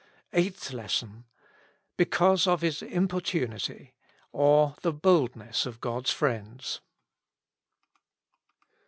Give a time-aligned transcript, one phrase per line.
[0.33, 1.25] 62 EIGHTH LESSON."
[1.95, 6.81] Because of his importunity:'* or, The Boldness of God's Friends.